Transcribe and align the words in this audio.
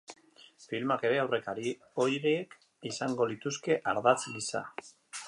Filmak 0.69 1.03
ere 1.09 1.19
aurrekari 1.25 1.73
horiek 2.05 2.55
izango 2.93 3.29
lituzke 3.33 3.77
ardatz 3.93 4.21
gisa. 4.39 4.65